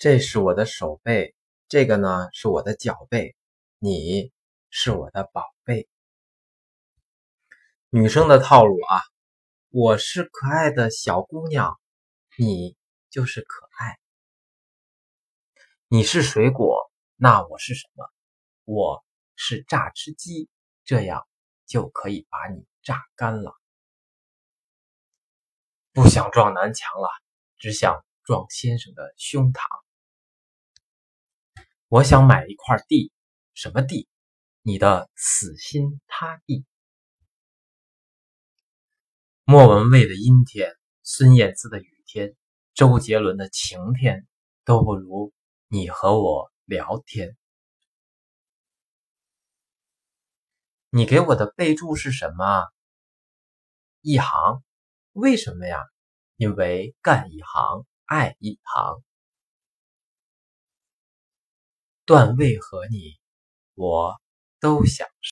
[0.00, 1.34] 这是我的手背，
[1.68, 3.36] 这个呢是我的脚背，
[3.78, 4.32] 你
[4.70, 5.90] 是我的宝贝。
[7.90, 9.02] 女生的套路啊，
[9.68, 11.78] 我是可爱的小姑娘，
[12.38, 12.78] 你
[13.10, 13.98] 就是可爱。
[15.88, 18.08] 你是水果，那我是什么？
[18.64, 19.04] 我
[19.36, 20.48] 是榨汁机，
[20.82, 21.28] 这样
[21.66, 23.54] 就可以把你榨干了。
[25.92, 27.10] 不想撞南墙了，
[27.58, 29.60] 只想撞先生的胸膛。
[31.90, 33.10] 我想买一块地，
[33.52, 34.06] 什么地？
[34.62, 36.64] 你的死心塌地。
[39.42, 42.36] 莫文蔚的阴天，孙燕姿的雨天，
[42.74, 44.24] 周杰伦的晴天，
[44.64, 45.32] 都不如
[45.66, 47.36] 你和我聊天。
[50.90, 52.68] 你给我的备注是什么？
[54.00, 54.62] 一行。
[55.10, 55.76] 为什么呀？
[56.36, 59.02] 因为干一行爱一行。
[62.10, 63.20] 段位和你，
[63.76, 64.20] 我
[64.58, 65.06] 都想。